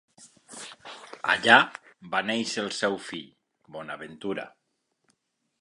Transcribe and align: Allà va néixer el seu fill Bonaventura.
Allà 1.33 1.57
va 2.15 2.23
néixer 2.31 2.63
el 2.65 2.73
seu 2.81 2.99
fill 3.11 3.31
Bonaventura. 3.77 4.51